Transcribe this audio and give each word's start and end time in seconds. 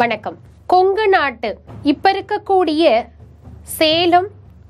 வணக்கம். 0.00 0.36
கொங்கு 0.66 1.04
நாட்டு 1.08 1.48
இப்ப 1.90 2.10
இருக்கக்கூடிய 2.12 2.84
சேலம் 3.74 4.26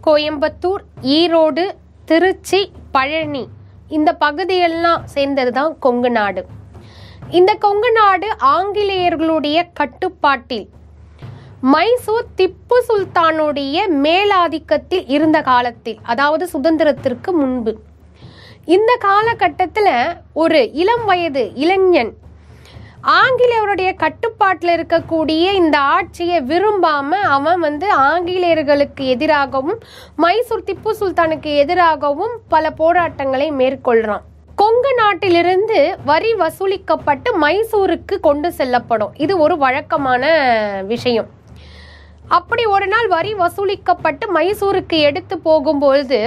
கோயம்புத்தூர் 0.07 0.83
ஈரோடு 1.19 1.65
திருச்சி 2.09 2.61
பழனி 2.95 3.43
இந்த 3.97 4.11
பகுதியெல்லாம் 4.25 5.05
சேர்ந்தது 5.15 5.53
தான் 5.59 5.73
கொங்கு 5.79 6.11
நாடு. 6.11 6.43
இந்த 7.39 7.53
கொங்கு 7.65 7.93
நாடு 7.93 8.29
ஆங்கிலேயர்களுடைய 8.57 9.61
கட்டுப்பாட்டில் 9.81 10.67
மைசூர் 11.75 12.29
திப்பு 12.41 12.81
சுல்தானுடைய 12.89 13.87
மேலாதிக்கத்தில் 14.07 15.09
இருந்த 15.17 15.41
காலத்தில் 15.51 15.99
அதாவது 16.03 16.47
சுதந்திரத்திற்கு 16.55 17.33
முன்பு. 17.41 17.75
இந்த 18.77 18.93
காலகட்டத்தில் 19.09 19.95
ஒரு 20.43 20.61
இளம் 20.83 21.07
வயது 21.13 21.47
இளைஞன் 21.65 22.13
ஆங்கிலேயருடைய 23.13 23.91
கட்டுப்பாட்டில் 24.03 24.73
இருக்கக்கூடிய 24.75 25.45
இந்த 25.61 25.77
ஆட்சியை 25.79 26.39
விரும்பாம 26.51 27.11
அவன் 27.37 27.59
வந்து 27.65 27.87
ஆங்கிலேயர்களுக்கு 27.93 29.03
எதிராகவும் 29.15 29.81
மைசூர் 30.23 30.65
திப்பு 30.69 30.93
சுல்தானுக்கு 31.01 31.51
எதிராகவும் 31.63 32.35
பல 32.55 32.71
போராட்டங்களை 32.81 33.49
மேற்கொள்றான். 33.61 34.23
கொங்கு 34.61 34.93
நாட்டிலிருந்து 35.01 35.79
வரி 36.05 36.33
வசூலிக்கப்பட்டு 36.43 37.31
மைசூருக்கு 37.45 38.17
கொண்டு 38.21 38.51
செல்லப்படும். 38.53 39.13
இது 39.25 39.35
ஒரு 39.39 39.57
வழக்கமான 39.65 40.25
விஷயம். 40.93 41.29
அப்படி 42.29 42.65
ஒரு 42.77 42.87
நாள் 42.87 43.09
வரி 43.17 43.35
வசூலிக்கப்பட்டு 43.43 44.27
மைசூருக்கு 44.37 44.99
எடுத்து 45.09 45.37
போகும்பொழுது 45.49 46.21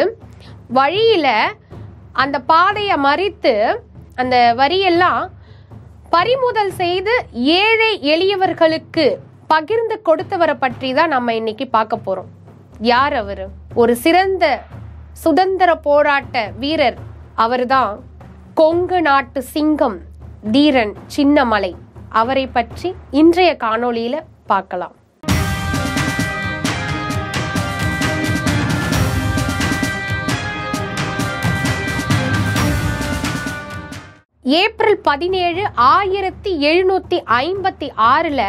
வழியில 0.79 1.27
அந்த 2.23 2.37
பாதையை 2.51 2.97
மறித்து 3.07 3.55
அந்த 4.21 4.37
வரியெல்லாம் 4.61 5.23
பறிமுதல் 6.15 6.71
செய்து 6.81 7.13
ஏழை 7.31 7.91
எளியவர்களுக்கு 8.13 9.05
பகிர்ந்து 9.47 9.95
கொடுத்தவரை 10.05 10.55
பற்றி 10.59 10.93
தான் 10.93 11.13
நம்ம 11.15 11.33
இன்னைக்கு 11.33 11.65
பார்க்க 11.67 12.05
போறோம். 12.05 12.29
யார் 12.79 13.13
அவர்? 13.13 13.43
ஒரு 13.81 13.95
சிறந்த 13.95 14.45
சுதந்திர 15.23 15.69
போராட்ட 15.87 16.51
வீரர். 16.59 16.97
அவர்தான் 17.45 17.91
கொங்கு 18.53 19.01
நாட்டு 19.01 19.41
சிங்கம் 19.43 19.97
தீரன் 20.51 20.93
சின்னமலை. 21.15 21.73
அவரை 22.09 22.47
பற்றி 22.47 22.95
இன்றைய 23.11 23.51
காணொளியில 23.59 24.15
பார்க்கலாம். 24.45 24.95
ஏப்ரல் 34.47 34.97
பதினேழு 34.97 35.63
ஆயிரத்தி 35.75 36.51
எழுநூத்தி 36.65 37.17
ஐம்பத்தி 37.37 37.87
ஆறுல 37.95 38.41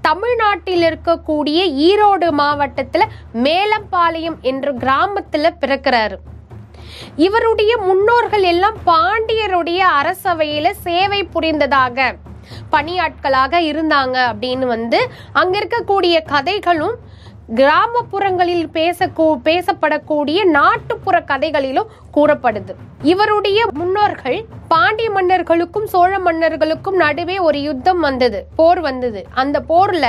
தமிழ்நாட்டில் 0.00 0.82
இருக்கக்கூடிய 0.82 1.58
ஈரோடு 1.88 2.28
மாவட்டத்துல 2.38 3.02
மேலம்பாளையம் 3.32 4.40
என்ற 4.40 4.72
கிராமத்துல 4.72 5.50
பிறக்கிறாரு. 5.60 6.16
இவருடைய 7.16 7.78
முன்னோர்கள் 7.78 8.42
எல்லாம் 8.42 8.78
பாண்டியருடைய 8.86 9.80
அரசவையில 10.00 10.70
சேவை 10.70 11.24
புரிந்ததாக 11.24 12.16
பணியாட்களாக 12.70 13.60
இருந்தாங்க 13.72 14.16
அப்படின்னு 14.30 14.66
வந்து 14.66 15.08
அங்க 15.32 15.58
இருக்கக்கூடிய 15.58 16.22
கதைகளும் 16.22 16.96
கிராமப்புறங்களில் 17.48 18.68
பேச 18.70 19.06
பேசப்படக்கூடிய 19.44 20.44
நாட்டுப்புற 20.44 21.20
கதைகளிலும் 21.20 21.90
கூறப்படுது. 22.14 22.72
இவருடைய 23.02 23.66
முன்னோர்கள் 23.72 24.44
பாண்டிய 24.68 25.10
மன்னர்களுக்கும் 25.10 25.86
சோழ 25.86 26.18
மன்னர்களுக்கும் 26.18 26.96
நடுவே 26.96 27.38
ஒரு 27.38 27.62
யுத்தம் 27.62 28.00
வந்தது 28.00 28.46
போர் 28.56 28.80
வந்தது. 28.80 29.26
அந்த 29.34 29.64
போர்ல 29.68 30.06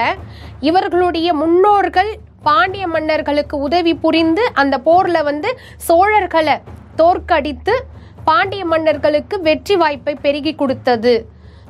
இவர்களுடைய 0.59 1.33
முன்னோர்கள் 1.33 2.19
பாண்டிய 2.43 2.87
மன்னர்களுக்கு 2.87 3.57
உதவி 3.57 3.93
புரிந்து 3.93 4.51
அந்த 4.53 4.79
போர்ல 4.85 5.23
வந்து 5.23 5.57
சோழர்களை 5.87 6.61
தோற்கடித்து 6.95 7.83
பாண்டிய 8.25 8.65
மன்னர்களுக்கு 8.65 9.41
வெற்றி 9.41 9.75
வாய்ப்பை 9.75 10.15
பெருகி 10.15 10.55
கொடுத்தது 10.55 11.29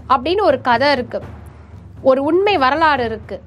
அப்படின்னு 0.10 0.42
ஒரு 0.42 0.62
கதை 0.62 0.92
இருக்கு. 0.92 1.22
ஒரு 2.02 2.24
உண்மை 2.24 2.58
வரலாறு 2.58 3.06
இருக்கு. 3.06 3.42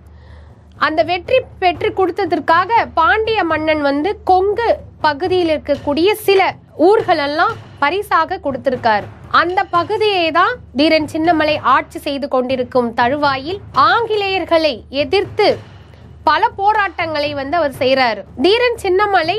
அந்த 0.78 1.02
வெற்றி 1.02 1.38
பெற்று 1.58 1.88
கொடுத்ததற்காக 1.90 2.70
பாண்டிய 2.94 3.44
மன்னன் 3.44 3.80
வந்து 3.80 4.10
கொங்கு 4.24 4.68
பகுதியில் 5.00 5.48
இருக்கக்கூடிய 5.48 6.08
சில 6.26 6.40
ஊர்களெல்லாம் 6.78 7.54
பரிசாக 7.78 8.38
கொடுத்திருக்கார். 8.44 9.04
அந்த 9.30 9.64
பகுதியை 9.64 10.30
தான் 10.30 10.54
தீரன் 10.76 11.08
சின்னமலை 11.12 11.56
ஆட்சி 11.60 11.98
செய்து 11.98 12.28
கொண்டிருக்கும் 12.28 12.94
தழுவாயில் 12.94 13.58
ஆங்கிலேயர்களை 13.74 14.74
எதிர்த்து 14.88 15.48
பல 16.22 16.48
போராட்டங்களை 16.56 17.34
வந்து 17.34 17.56
அவர் 17.56 17.72
செய்கிறார் 17.72 18.20
தீரன் 18.42 18.78
சின்னமலை 18.82 19.38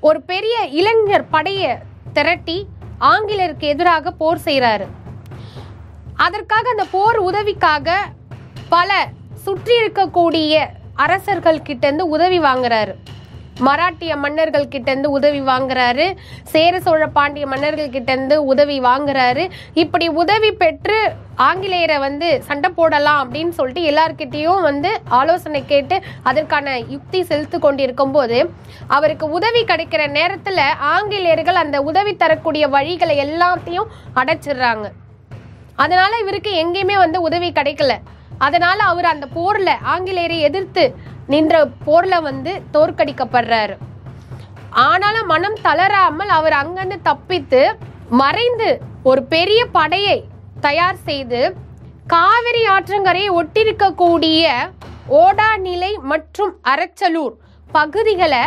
ஒரு 0.00 0.20
பெரிய 0.22 0.56
இளைஞர் 0.72 1.26
படையை 1.30 1.72
திரட்டி 2.12 2.58
ஆங்கிலேயருக்கு 2.98 3.66
எதிராக 3.66 4.10
போர் 4.10 4.44
செய்கிறாரு 4.44 4.86
அதற்காக 6.16 6.64
அந்த 6.70 6.86
போர் 6.90 7.18
உதவிக்காக 7.18 7.98
பல 8.68 8.90
சுற்றி 9.44 9.74
இருக்கக்கூடிய 9.82 10.54
அரசர்கள் 11.04 11.66
கிட்டேருந்து 11.68 12.04
உதவி 12.16 12.38
வாங்குறாரு. 12.48 12.92
மராட்டிய 13.66 14.12
மன்னர்கள் 14.22 14.68
கிட்டேருந்து 14.72 15.08
உதவி 15.16 15.40
வாங்குறாரு. 15.48 16.04
சேர 16.52 16.74
சோழ 16.84 17.06
பாண்டிய 17.16 17.46
மன்னர்கள் 17.52 17.92
கிட்டேருந்து 17.96 18.36
உதவி 18.52 18.76
வாங்குறாரு. 18.86 19.44
இப்படி 19.82 20.06
உதவி 20.22 20.50
பெற்று 20.62 20.98
ஆங்கிலேயரை 21.48 21.98
வந்து 22.06 22.28
சண்டை 22.48 22.70
போடலாம் 22.78 23.20
அப்படின்னு 23.22 23.52
சொல்லிட்டு 23.58 23.82
எல்லார்கிட்டயும் 23.90 24.62
வந்து 24.68 24.90
ஆலோசனை 25.18 25.60
கேட்டு 25.72 25.98
அதற்கான 26.30 26.76
யுக்தி 26.94 27.20
செலுத்து 27.30 27.58
கொண்டிருக்கும் 27.58 28.14
போது 28.16 28.38
அவருக்கு 28.98 29.28
உதவி 29.38 29.64
கிடைக்கிற 29.72 30.04
நேரத்தில் 30.18 30.64
ஆங்கிலேயர்கள் 30.94 31.62
அந்த 31.64 31.80
உதவி 31.90 32.14
தரக்கூடிய 32.22 32.66
வழிகளை 32.76 33.16
எல்லாத்தையும் 33.26 33.92
அடைச்சிடுறாங்க. 34.22 34.86
அதனால 35.84 36.12
இவருக்கு 36.24 36.52
எங்கேயுமே 36.64 36.96
வந்து 37.04 37.20
உதவி 37.28 37.50
கிடைக்கல. 37.60 37.94
அதனால 38.44 38.78
அவர் 38.84 39.08
அந்த 39.12 39.26
போர்ல 39.36 39.70
ஆங்கிலேயரை 39.92 40.38
எதிர்த்து 40.48 40.84
நின்ற 41.26 41.54
போர்ல 41.86 42.14
வந்து 42.28 42.52
தோற்கடிக்கப்படுறாரு. 42.74 43.74
ஆனாலும் 44.84 45.30
மனம் 45.32 45.58
தளராமல் 45.62 46.32
அவர் 46.38 46.54
அங்கிருந்து 46.60 46.98
தப்பித்து 47.02 47.62
மறைந்து 48.20 48.68
ஒரு 49.02 49.20
பெரிய 49.34 49.60
படையை 49.76 50.18
தயார் 50.60 50.98
செய்து 51.08 51.40
காவிரி 52.06 52.62
ஆற்றங்கரையை 52.74 53.30
ஒட்டிருக்கக்கூடிய 53.40 54.46
ஓடாநிலை 55.18 55.92
மற்றும் 56.02 56.52
அரச்சலூர் 56.72 57.34
பகுதிகளை 57.70 58.42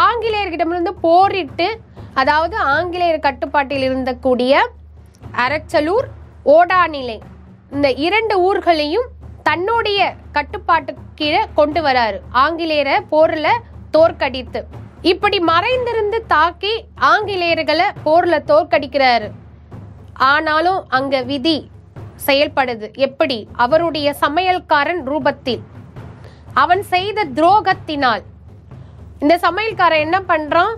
ஆங்கிலேயர்கிடமிருந்து 0.00 0.92
போரிட்டு 1.00 1.68
அதாவது 2.14 2.56
ஆங்கிலேயர் 2.74 3.24
கட்டுப்பாட்டில் 3.26 3.84
இருந்தக்கூடிய 3.88 4.54
அரச்சலூர் 5.44 6.06
ஓடாநிலை 6.48 7.16
இந்த 7.72 7.88
இரண்டு 8.06 8.34
ஊர்களையும் 8.48 9.08
தன்னுடைய 9.44 10.14
கட்டுப்பாட்டு 10.32 10.94
கீழே 11.14 11.44
கொண்டு 11.54 11.82
வராரு. 11.82 12.20
ஆங்கிலேயரை 12.34 13.04
போர்ல 13.12 13.48
தோற்கடித்து. 13.90 14.66
இப்படி 15.02 15.40
மறைந்திருந்து 15.40 16.26
தாக்கி 16.26 16.84
ஆங்கிலேயர்களை 17.00 17.84
போர்ல 18.04 18.38
தோற்கடிக்கிறாரு. 18.46 19.30
ஆனாலும் 20.12 20.84
அங்க 20.88 21.22
விதி 21.22 21.70
செயல்படுது. 22.26 22.96
எப்படி? 22.96 23.48
அவருடைய 23.52 24.14
சமையல்காரன் 24.20 25.02
ரூபத்தில். 25.06 25.60
அவன் 26.54 26.82
செய்த 26.82 27.24
துரோகத்தினால். 27.24 28.22
இந்த 29.18 29.36
சமையல்காரன் 29.36 29.98
என்ன 29.98 30.22
பண்றான்? 30.28 30.74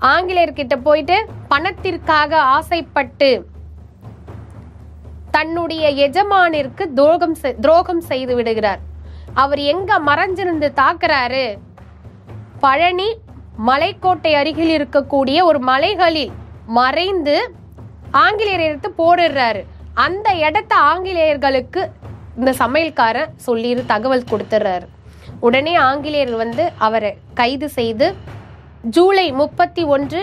ஆங்கிலேயர்கிட்ட 0.00 0.76
போயிட்டு 0.76 1.26
பணத்திற்காக 1.48 2.40
ஆசைப்பட்டு 2.40 3.49
தன்னுடைய 5.40 5.84
எஜமானிற்கு 6.06 6.84
துரோகம் 6.96 7.34
துரோகம் 7.64 8.00
செய்து 8.00 8.32
விடுகிறார். 8.38 8.80
அவர் 9.34 9.60
எங்க 9.72 9.90
மறைஞ்சிருந்து 10.08 10.68
தாக்குறாரு? 10.80 11.44
பழனி 12.64 13.06
மலைக்கோட்டை 13.68 14.32
அருகில் 14.40 14.72
இருக்கக்கூடிய 14.76 15.38
ஒரு 15.42 15.60
மலைகளில் 15.68 16.32
மறைந்து 16.78 17.36
ஆங்கிலேயர் 18.24 18.64
எடுத்து 18.66 18.90
போடுறாரு 18.98 19.62
அந்த 19.94 20.28
இடத்த 20.34 20.72
ஆங்கிலேயர்களுக்கு 20.90 21.80
இந்த 22.36 22.54
சமையல்காரன் 22.58 23.32
சொல்லி 23.46 23.70
தகவல் 23.92 24.28
கொடுத்துட்றாரு 24.32 24.86
உடனே 25.40 25.74
ஆங்கிலேயர் 25.88 26.36
வந்து 26.44 26.66
அவரை 26.88 27.14
கைது 27.34 27.68
செய்து 27.78 28.08
ஜூலை 28.96 29.26
முப்பத்தி 29.32 29.84
ஒன்று 29.84 30.22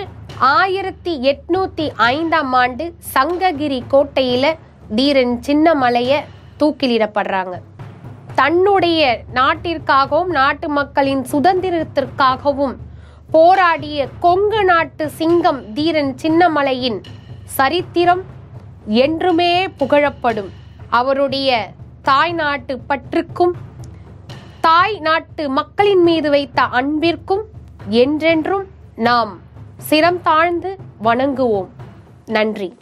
ஆயிரத்தி 0.53 1.13
எட்நூத்தி 1.31 1.87
ஐந்தாம் 2.13 2.53
ஆண்டு 2.53 2.85
சங்ககிரி 3.13 3.83
கோட்டையில 3.89 4.55
தீரன் 4.95 5.39
சின்னமலைய 5.47 6.19
தூக்கிலிடப்படுறாங்க. 6.59 7.61
தன்னுடைய 8.35 9.21
நாட்டிற்காகவும் 9.33 10.25
நாட்டு 10.25 10.69
மக்களின் 10.69 11.25
சுதந்திரத்திற்காகவும் 11.31 12.75
போராடிய 13.31 14.07
கொங்கு 14.19 14.63
நாட்டு 14.63 15.09
சிங்கம் 15.09 15.73
தீரன் 15.73 16.15
சின்னமலையின் 16.21 17.03
சரித்திரம் 17.43 18.21
என்றுமே 18.85 19.67
புகழப்படும். 19.67 20.49
அவருடைய 20.89 21.71
தாய் 22.01 22.33
நாட்டு 22.33 22.81
பற்றுக்கும் 22.89 23.51
தாய் 24.61 24.99
நாட்டு 24.99 25.49
மக்களின் 25.49 26.03
மீது 26.03 26.29
வைத்த 26.29 26.61
அன்பிற்கும் 26.61 27.43
என்றென்றும் 27.87 28.65
நாம் 28.95 29.39
சிரம் 29.77 30.21
தாழ்ந்து 30.21 30.77
வணங்குவோம். 31.03 31.67
நன்றி. 32.25 32.77